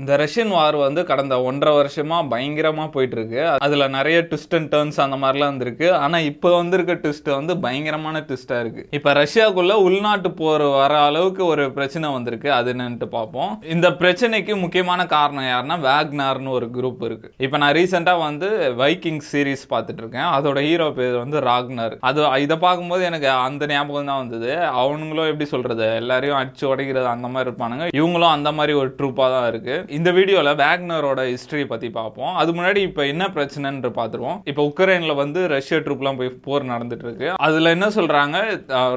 [0.00, 3.42] இந்த ரஷ்யன் வார் வந்து கடந்த ஒன்றரை வருஷமாக பயங்கரமாக போயிட்டுருக்கு.
[3.64, 5.88] அதில் நிறைய ட்விஸ்ட் அண்ட் டேர்ன்ஸ் அந்த மாதிரிலாம் இருந்திருக்கு.
[6.04, 11.66] ஆனால் இப்போ வந்திருக்க ட்விஸ்ட் வந்து பயங்கரமான ட்விஸ்ட்டாக இருக்குது இப்போ ரஷ்யாவுக்குள்ளே உள்நாட்டு போர் வர அளவுக்கு ஒரு
[11.76, 12.48] பிரச்சனை வந்திருக்கு.
[12.56, 13.52] அது என்னன்ட்டு பார்ப்போம்.
[13.74, 18.50] இந்த பிரச்சனைக்கு முக்கியமான காரணம் யாருன்னா வேக்னார்னு ஒரு குரூப் இருக்குது இப்போ நான் ரீசெண்டாக வந்து
[18.82, 20.28] வைக்கிங் சீரிஸ் பார்த்துட்டு இருக்கேன்.
[20.38, 24.52] அதோட ஹீரோ பேர் வந்து ராக்னார் அது இதை பார்க்கும்போது எனக்கு அந்த ஞாபகம் தான் வந்தது.
[24.82, 27.88] அவனுங்களும் எப்படி சொல்கிறது எல்லாரையும் அடிச்சு உடைக்கிறது அந்த மாதிரி இருப்பானுங்க.
[28.00, 32.32] இவங்களும் அந்த மாதிரி ஒரு ட்ரூப்பாக தான் இருக்குது இந்த வீடியோவில் வேக்னரோட ஹிஸ்டரி பற்றி பார்ப்போம்.
[32.40, 34.38] அது முன்னாடி இப்போ என்ன பிரச்சனைன்னு பார்த்துருவோம்.
[34.50, 38.36] இப்போ உக்ரைனில் வந்து ரஷ்ய ட்ரூப்லாம் போய் போர் நடந்துட்டு இருக்கு அதில் என்ன சொல்கிறாங்க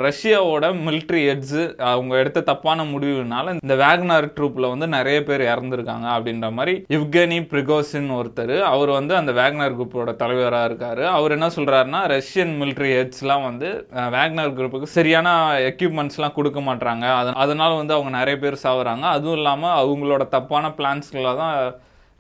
[0.05, 6.49] ரஷ்யாவோட மிலிட்ரி ஹெட்ஸ் அவங்க எடுத்த தப்பான முடிவுனால இந்த வேக்னர் ட்ரூப்பில் வந்து நிறைய பேர் இறந்துருக்காங்க அப்படின்ற
[6.57, 11.03] மாதிரி இவ்கனி பிரிகோசின் ஒருத்தர் அவர் வந்து அந்த வேக்னர் குரூப்போட தலைவராக இருக்கார்.
[11.17, 13.69] அவர் என்ன சொல்கிறாருன்னா ரஷ்யன் மிலிட்ரி ஹெட்ஸ்லாம் வந்து
[14.15, 15.27] வேக்னர் குரூப்புக்கு சரியான
[15.71, 17.05] எக்யூப்மெண்ட்ஸ்லாம் கொடுக்க மாட்டாங்க
[17.43, 19.05] அதனால் வந்து அவங்க நிறைய பேர் சாவுறாங்க.
[19.17, 21.57] அதுவும் இல்லாமல் அவங்களோட தப்பான பிளான்ஸ்களை தான்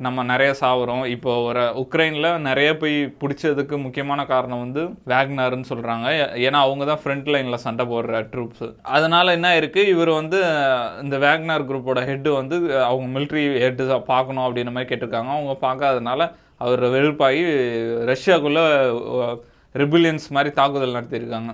[0.05, 1.03] நம்ம நிறைய சாவுறோம்.
[1.13, 6.07] இப்போ ஒரு உக்ரைனில் நிறைய போய் பிடிச்சதுக்கு முக்கியமான காரணம் வந்து வேக்னர்னு சொல்கிறாங்க
[6.47, 8.67] ஏன்னா அவங்க தான் ஃப்ரண்ட் லைனில் சண்டை போடுற ட்ரூப்ஸ்
[8.97, 10.39] அதனால் என்ன இருக்குது இவர் வந்து
[11.05, 12.55] இந்த வேக்னர் குரூப்போட ஹெட்டு வந்து
[12.89, 15.31] அவங்க மிலிட்ரி ஹெட்டு பார்க்கணும் அப்படின்ற மாதிரி கேட்டிருக்காங்க.
[15.37, 16.29] அவங்க பார்க்காதனால
[16.65, 17.43] அவர் வெறுப்பாகி
[18.13, 18.65] ரஷ்யாக்குள்ளே
[19.81, 21.51] ரிபிலியன்ஸ் மாதிரி தாக்குதல் நடத்தியிருக்காங்க.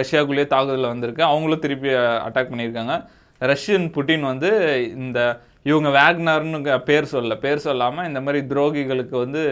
[0.00, 1.22] ரஷ்யாக்குள்ளேயே தாக்குதல் வந்திருக்கு.
[1.32, 1.90] அவங்களும் திருப்பி
[2.26, 2.94] அட்டாக் பண்ணியிருக்காங்க.
[3.40, 4.50] ரஷ்யன் புட்டின் வந்து
[4.96, 9.42] இந்த இவங்க வேக்னர்னு பேர் சொல்ல பேர் சொல்லாமல் இந்த மாதிரி துரோகிகளுக்கு வந்து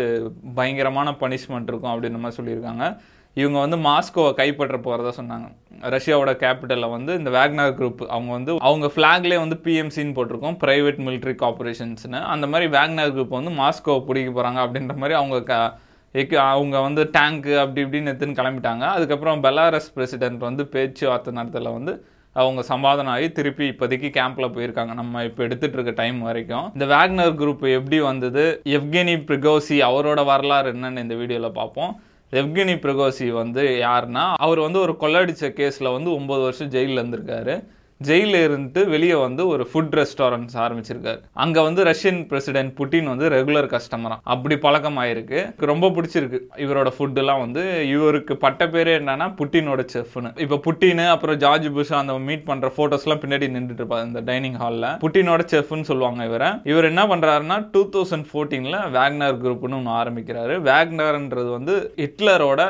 [0.54, 2.96] பயங்கரமான பனிஷ்மெண்ட் இருக்கும் அப்படின்ற மாதிரி சொல்லியிருக்காங்க.
[3.34, 5.46] இவங்க வந்து மாஸ்கோவை கைப்பற்ற போகிறதா சொன்னாங்க.
[5.94, 11.34] ரஷ்யாவோட கேபிட்டலில் வந்து இந்த வேக்னர் குரூப் அவங்க வந்து அவங்க ஃப்ளாக்லேயே வந்து பிஎம்சின்னு போட்டிருக்கோம் ப்ரைவேட் மிலிட்ரி
[11.42, 15.78] கார்பரேஷன்ஸ்னு அந்த மாதிரி வேக்னர் குரூப் வந்து மாஸ்கோவை பிடிக்க போகிறாங்க அப்படின்ற மாதிரி அவங்க க
[16.14, 18.84] எக்கு அவங்க வந்து டேங்க்கு அப்படி இப்படின்னு எடுத்துன்னு கிளம்பிட்டாங்க.
[18.96, 21.94] அதுக்கப்புறம் பெலாரஸ் பிரசிடென்ட் வந்து பேச்சுவார்த்தை நடத்தல வந்து
[22.42, 24.92] அவங்க சமாதானம் ஆகி திருப்பி இப்போதைக்கு கேம்ப்ல போயிருக்காங்க.
[25.00, 26.66] நம்ம இப்போ எடுத்துட்டு இருக்க டைம் வரைக்கும்.
[26.76, 28.44] இந்த வேக்னர் குரூப் எப்படி வந்தது?
[28.78, 31.92] எவ்கெனி பிரிகோசி அவரோட வரலாறு என்னன்னு இந்த வீடியோல பார்ப்போம்.
[32.32, 37.54] எவ்கெனி பிரிகோசி வந்து யாருன்னா அவர் வந்து ஒரு கொள்ளடிச்ச கேஸில் வந்து ஒம்பது வருஷம் ஜெயிலில் இருந்திருக்காரு.
[38.00, 41.20] ஜெயிலில் இருந்துட்டு வெளியே வந்து ஒரு ஃபுட் ரெஸ்டாரண்ட்ஸ் ஆரம்பிச்சிருக்காரு.
[41.44, 45.40] அங்கே வந்து ரஷ்யன் பிரசிடென்ட் புட்டின் வந்து ரெகுலர் கஸ்டமராக அப்படி பழக்கம் ஆயிருக்கு
[45.72, 46.40] ரொம்ப பிடிச்சிருக்கு.
[46.64, 47.62] இவரோட ஃபுட்டுலாம் வந்து
[47.94, 53.22] இவருக்கு பட்ட பேரே என்னன்னா புட்டினோட செஃப்னு இப்போ புட்டின் அப்புறம் ஜார்ஜ் புஷ் அந்த மீட் பண்ணுற ஃபோட்டோஸ்லாம்
[53.24, 56.50] பின்னாடி நின்றுட்டு இருப்பாரு இந்த டைனிங் ஹாலில் புட்டினோட செஃப்னு சொல்லுவாங்க இவரை.
[56.72, 60.56] இவர் என்ன பண்ணுறாருன்னா டூ தௌசண்ட் ஃபோர்டீனில் வேக்னர் குரூப்னு ஒன்று ஆரம்பிக்கிறாரு.
[60.70, 62.60] வேக்னர்ன்றது வந்து ஹிட்லரோட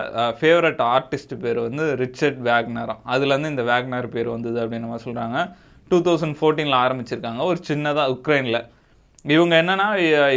[0.41, 5.41] ஃபேவரட் ஆர்டிஸ்ட் பேர் வந்து ரிச்சர்ட் வேக்னரா அதுலேருந்து இந்த வேக்னர் பேர் வந்தது அப்படின்னு நம்ம சொல்றாங்க
[5.91, 7.41] டூ தௌசண்ட் ஃபோர்டீனில் ஆரம்பிச்சிருக்காங்க.
[7.51, 8.61] ஒரு சின்னதாக உக்ரைனில்.
[9.35, 9.87] இவங்க என்னன்னா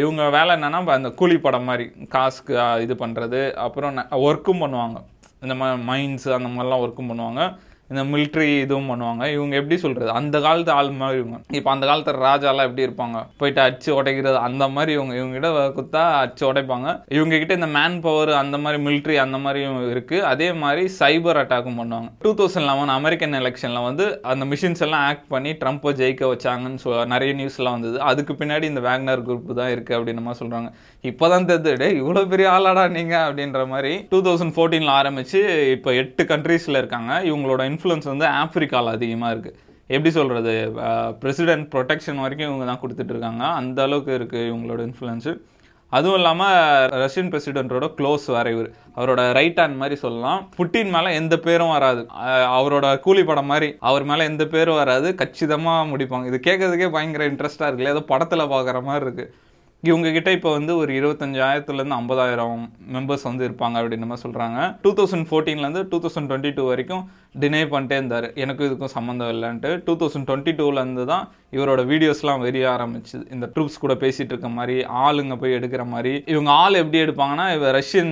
[0.02, 2.54] இவங்க வேலை என்னன்னா அந்த கூலி படம் மாதிரி காசுக்கு
[2.86, 4.98] இது பண்ணுறது அப்புறம் ஒர்க்கும் பண்ணுவாங்க.
[5.42, 7.42] இந்த மாதிரி மைன்ஸ் அந்த மாதிரிலாம் ஒர்க்கும் பண்ணுவாங்க.
[7.92, 9.24] இந்த மிலிட்ரி இதுவும் பண்ணுவாங்க.
[9.36, 11.38] இவங்க எப்படி சொல்கிறது அந்த காலத்து ஆள் மாதிரி இவங்க.
[11.58, 13.18] இப்போ அந்த காலத்து ராஜாலாம் எப்படி இருப்பாங்க?
[13.40, 16.88] போயிட்டு அடிச்சு உடைக்கிறது அந்த மாதிரி இவங்க இவங்ககிட்ட குத்தா அடிச்சு உடைப்பாங்க.
[17.18, 21.80] இவங்க கிட்ட இந்த மேன் பவர் அந்த மாதிரி மிலிட்ரி அந்த மாதிரியும் இருக்குது அதே மாதிரி சைபர் அட்டாக்கும்
[21.82, 22.10] பண்ணுவாங்க.
[22.26, 27.00] டூ தௌசண்ட் லெவன் அமெரிக்கன் எலெக்ஷனில் வந்து அந்த மிஷின்ஸ் எல்லாம் ஆக்ட் பண்ணி ட்ரம்ப்பை ஜெயிக்க வச்சாங்கன்னு சொல்
[27.16, 27.98] நிறைய நியூஸ்லாம் வந்தது.
[28.12, 30.70] அதுக்கு பின்னாடி இந்த வேக்னர் குரூப் தான் இருக்குது அப்படின்னு மாதிரி சொல்கிறாங்க
[31.04, 31.46] இப்போ தான்
[31.82, 35.40] டேய் இவ்வளோ பெரிய ஆளாடா நீங்கள் அப்படின்ற மாதிரி டூ தௌசண்ட் ஃபோர்டீனில் ஆரம்பித்து
[35.76, 37.12] இப்போ எட்டு கண்ட்ரீஸில் இருக்காங்க.
[37.30, 39.58] இவங்களோட இன்ஃப்ளூயன்ஸ் வந்து ஆப்பிரிக்காவில் அதிகமாக இருக்குது
[39.96, 40.54] எப்படி சொல்கிறது
[41.22, 45.34] பிரசிடென்ட் ப்ரொடெக்ஷன் வரைக்கும் இவங்க தான் கொடுத்துட்ருக்காங்க அந்த அளவுக்கு இருக்குது இவங்களோட இன்ஃப்ளூயன்ஸு
[45.98, 46.56] அதுவும் இல்லாமல்
[47.02, 48.68] ரஷ்யன் பிரசிடென்ட்டோட க்ளோஸ் வேற இவர்.
[48.98, 50.40] அவரோட ரைட் ஹேண்ட் மாதிரி சொல்லலாம்.
[50.58, 52.02] புட்டின் மேலே எந்த பேரும் வராது.
[52.58, 55.10] அவரோட கூலி படம் மாதிரி அவர் மேலே எந்த பேரும் வராது.
[55.22, 56.28] கச்சிதமாக முடிப்பாங்க.
[56.32, 59.32] இது கேட்கறதுக்கே பயங்கர இன்ட்ரெஸ்ட்டாக இருக்குல்ல ஏதோ படத்தில் பார்க்குற மாதிரி இருக்குது
[59.84, 62.62] இவங்க கிட்ட இப்போ வந்து ஒரு இருபத்தஞ்சாயிரத்துலேருந்து ஐம்பதாயிரம்
[62.94, 67.04] மெம்பர்ஸ் வந்து இருப்பாங்க அப்படின்னு மாதிரி சொல்கிறாங்க டூ தௌசண்ட் ஃபோர்டீன்லேருந்து டூ தௌசண்ட் டுவெண்ட்டி டூ வரைக்கும்
[67.42, 68.28] டினே பண்ணிட்டே இருந்தார்.
[68.44, 69.72] எனக்கும் இதுக்கும் சம்மந்தம் இல்லைன்ட்டு.
[69.88, 71.26] டூ தௌசண்ட் டுவெண்ட்டி டூலேருந்து தான்
[71.56, 76.12] இவரோட வீடியோஸ்லாம் வெறிய ஆரம்பிச்சுது இந்த ட்ரூப்ஸ் கூட பேசிட்டு இருக்க மாதிரி ஆளுங்க போய் எடுக்கிற மாதிரி.
[76.34, 78.12] இவங்க ஆள் எப்படி எடுப்பாங்கன்னா இவ ரஷ்யன்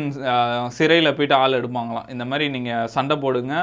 [0.78, 2.08] சிறையில் போயிட்டு ஆள் எடுப்பாங்களாம்.
[2.14, 3.56] இந்த மாதிரி நீங்கள் சண்டை போடுங்க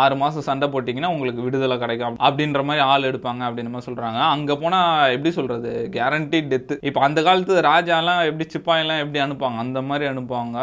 [0.00, 4.54] ஆறு மாதம் சண்டை போட்டிங்கன்னா உங்களுக்கு விடுதலை கிடைக்கும் அப்படின்ற மாதிரி ஆள் எடுப்பாங்க அப்படின்னு மாதிரி சொல்கிறாங்க அங்கே
[4.62, 10.06] போனால் எப்படி சொல்கிறது கேரண்டி டெத்து இப்போ அந்த காலத்து ராஜாலாம் எப்படி சிப்பாயெல்லாம் எப்படி அனுப்பாங்க அந்த மாதிரி
[10.12, 10.58] அனுப்புவாங்க.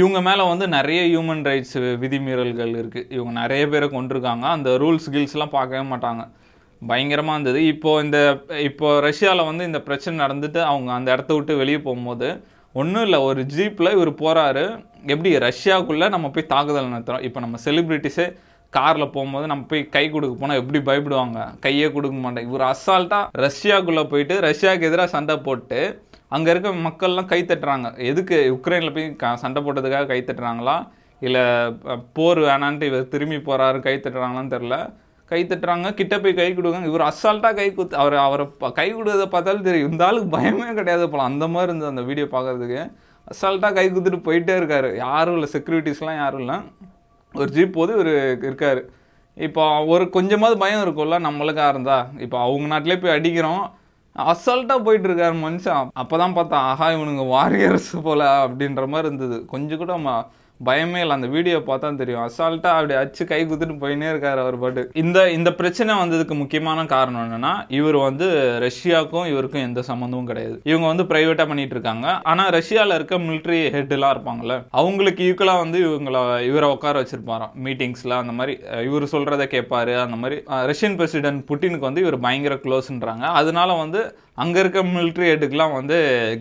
[0.00, 5.56] இவங்க மேலே வந்து நிறைய ஹியூமன் ரைட்ஸ் விதிமீறல்கள் இருக்குது இவங்க நிறைய பேரை கொண்டிருக்காங்க அந்த ரூல்ஸ் கில்ஸ்லாம்
[5.58, 6.24] பார்க்கவே மாட்டாங்க.
[6.82, 7.66] பயங்கரமாக இருந்தது.
[7.66, 8.18] இப்போது இந்த
[8.62, 12.28] இப்போ ரஷ்யாவில் வந்து இந்த பிரச்சனை நடந்துட்டு அவங்க அந்த இடத்த விட்டு வெளியே போகும்போது
[12.74, 14.64] ஒன்றும் இல்லை ஒரு ஜீப்பில் இவர் போகிறாரு
[15.06, 18.26] எப்படி ரஷ்யாவுக்குள்ளே நம்ம போய் தாக்குதல் நடத்துகிறோம் இப்போ நம்ம செலிப்ரிட்டிஸே
[18.72, 21.38] காரில் போகும்போது நம்ம போய் கை கொடுக்க போனால் எப்படி பயப்படுவாங்க?
[21.60, 22.46] கையே கொடுக்க மாட்டேன்.
[22.48, 25.80] இவர் அசால்ட்டாக ரஷ்யாக்குள்ளே போயிட்டு ரஷ்யாவுக்கு எதிராக சண்டை போட்டு
[26.28, 27.98] அங்கே இருக்க மக்கள்லாம் கை தட்டுறாங்க.
[28.02, 30.76] எதுக்கு உக்ரைனில் போய் க- சண்டை போட்டதுக்காக கை தட்டுறாங்களா?
[31.22, 31.42] இல்லை
[32.12, 34.76] போர் வேணான்ட்டு இவர் திரும்பி போகிறாரு கை தட்டுறாங்களான்னு தெரில
[35.30, 36.86] கை தட்டுறாங்க கிட்ட போய் கை கொடுங்க.
[36.86, 39.90] இவர் அசால்ட்டாக கை குத்து அவர் அவரை கை கொடுத்ததை பார்த்தாலும் தெரியும்.
[39.90, 41.22] இந்த ஆளுக்கு பயமே கிடையாது போல.
[41.22, 42.92] அந்த மாதிரி இருந்தது அந்த வீடியோ பார்க்கறதுக்கு.
[43.24, 44.96] அசால்ட்டாக கை குத்துட்டு போயிட்டே இருக்கார்.
[44.96, 46.54] யாரும் இல்லை செக்யூரிட்டிஸ்லாம் யாரும் இல்லை.
[47.34, 48.84] ஒரு ஜீப் போது இவர் இருக்கார்.
[49.34, 52.08] இப்போ ஒரு கொஞ்சமாவது பயம் இருக்கும்ல நம்மளுக்கா இருந்தா.
[52.18, 53.70] இப்போ அவங்க நாட்டிலே போய் அடிக்கிறோம்.
[54.18, 55.88] அசால்ட்டாக போயிட்டு இருக்காரு மனுஷன்.
[56.00, 59.44] அப்பதான் பார்த்தா ஆஹா இவனுங்க வாரியர்ஸ் போல அப்படின்ற மாதிரி இருந்தது.
[59.44, 60.26] கொஞ்சம் கூட ம-
[60.68, 61.14] பயமே இல்லை.
[61.18, 62.22] அந்த வீடியோ பார்த்தா தெரியும்.
[62.26, 64.82] அசால்ட்டாக அப்படி அச்சு கை குத்துட்டு போயினே இருக்கார் அவர் பாட்டு.
[65.02, 68.26] இந்த இந்த பிரச்சனை வந்ததுக்கு முக்கியமான காரணம் என்னன்னா இவர் வந்து
[68.66, 70.56] ரஷ்யாவுக்கும் இவருக்கும் எந்த சம்மந்தமும் கிடையாது.
[70.70, 72.06] இவங்க வந்து ப்ரைவேட்டாக பண்ணிட்டு இருக்காங்க.
[72.32, 77.54] ஆனால் ரஷ்யாவில் இருக்க மிலிட்ரி ஹெட்லாம் இருப்பாங்கல்ல அவங்களுக்கு ஈக்குவலாக வந்து இவங்களை இவரை உட்கார வச்சிருப்பாராம்.
[77.66, 78.54] மீட்டிங்ஸில் அந்த மாதிரி
[78.88, 79.94] இவர் சொல்கிறத கேட்பாரு.
[80.06, 80.38] அந்த மாதிரி
[80.72, 84.02] ரஷ்யன் பிரசிடென்ட் புட்டினுக்கு வந்து இவர் பயங்கர க்ளோஸ்ன்றாங்க அதனால வந்து
[84.42, 85.96] அங்கே இருக்க மிலிட்ரி ஹெட்டுக்கெலாம் வந்து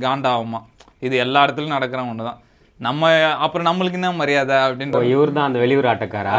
[0.06, 0.62] காண்டாகுமா
[1.08, 2.40] இது எல்லா இடத்துலையும் நடக்கிற ஒன்று தான்
[2.86, 3.08] நம்ம
[3.46, 6.36] அப்புறம் நம்மளுக்கு என்ன மரியாதை அப்படின்ற இவர் தான் அந்த வெளியூர் ஆட்டக்காரா?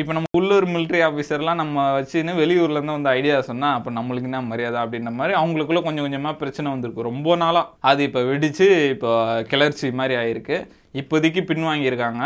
[0.00, 4.40] இப்போ நம்ம உள்ளூர் மிலிட்ரி ஆஃபீஸர்லாம் நம்ம வச்சுன்னு வெளியூர்ல இருந்து வந்து ஐடியா சொன்னா அப்போ நம்மளுக்கு என்ன
[4.50, 7.08] மரியாதை அப்படின்ற மாதிரி அவங்களுக்குள்ள கொஞ்சம் கொஞ்சமா பிரச்சனை வந்திருக்கு.
[7.10, 9.10] ரொம்ப நாளா அது இப்போ வெடிச்சு இப்போ
[9.52, 10.58] கிளர்ச்சி மாதிரி ஆயிருக்கு.
[11.02, 12.22] இப்போதைக்கு பின்வாங்கியிருக்காங்க.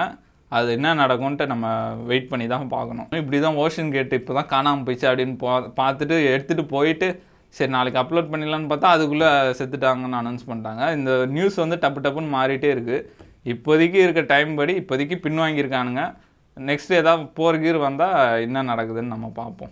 [0.59, 1.67] அது என்ன நடக்கும்ன்ட்டு நம்ம
[2.11, 3.09] வெயிட் பண்ணி தான் பார்க்கணும்.
[3.23, 7.09] இப்படி தான் ஓஷன் கேட் இப்போ தான் காணாமல் போயிடுச்சு அப்படின்னு பா பார்த்துட்டு எடுத்துகிட்டு போயிட்டு
[7.57, 10.85] சரி நாளைக்கு அப்லோட் பண்ணிடலான்னு பார்த்தா அதுக்குள்ளே செத்துட்டாங்கன்னு அனௌன்ஸ் பண்ணிட்டாங்க.
[10.99, 12.99] இந்த நியூஸ் வந்து டப்பு டப்புன்னு மாறிட்டே இருக்கு.
[13.45, 16.17] இப்போதைக்கு இருக்க டைம் படி இப்போதைக்கு பின்வாங்கியிருக்கானுங்க.
[16.57, 19.71] நெக்ஸ்ட் ஏதாவது போர் கீர் வந்தால் என்ன நடக்குதுன்னு நம்ம பார்ப்போம்.